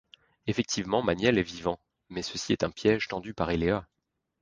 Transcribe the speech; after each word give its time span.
Effectivement 0.47 1.03
Maniel 1.03 1.37
est 1.37 1.43
vivant 1.43 1.79
mais 2.09 2.23
ceci 2.23 2.53
est 2.53 2.63
un 2.63 2.71
piège 2.71 3.07
tendu 3.07 3.35
par 3.35 3.51
Éléa. 3.51 3.87